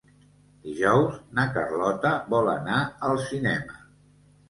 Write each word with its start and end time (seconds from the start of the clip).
Dijous 0.69 1.19
na 1.41 1.45
Carlota 1.59 2.17
vol 2.35 2.53
anar 2.57 2.83
al 3.11 3.25
cinema. 3.31 3.83